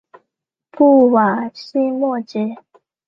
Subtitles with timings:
[0.71, 2.55] 布瓦西莫吉。